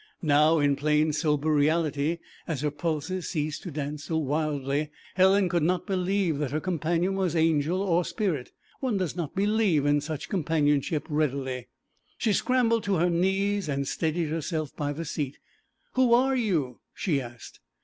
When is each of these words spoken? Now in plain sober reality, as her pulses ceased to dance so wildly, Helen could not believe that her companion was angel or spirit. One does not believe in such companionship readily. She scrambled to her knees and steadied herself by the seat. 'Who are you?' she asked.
Now 0.23 0.57
in 0.57 0.75
plain 0.75 1.13
sober 1.13 1.53
reality, 1.53 2.17
as 2.47 2.61
her 2.61 2.71
pulses 2.71 3.29
ceased 3.29 3.61
to 3.61 3.69
dance 3.69 4.05
so 4.05 4.17
wildly, 4.17 4.89
Helen 5.13 5.47
could 5.47 5.61
not 5.61 5.85
believe 5.85 6.39
that 6.39 6.49
her 6.49 6.59
companion 6.59 7.13
was 7.13 7.35
angel 7.35 7.83
or 7.83 8.03
spirit. 8.03 8.51
One 8.79 8.97
does 8.97 9.15
not 9.15 9.35
believe 9.35 9.85
in 9.85 10.01
such 10.01 10.27
companionship 10.27 11.05
readily. 11.07 11.67
She 12.17 12.33
scrambled 12.33 12.83
to 12.85 12.95
her 12.95 13.11
knees 13.11 13.69
and 13.69 13.87
steadied 13.87 14.29
herself 14.29 14.75
by 14.75 14.91
the 14.91 15.05
seat. 15.05 15.37
'Who 15.93 16.15
are 16.15 16.35
you?' 16.35 16.79
she 16.95 17.21
asked. 17.21 17.59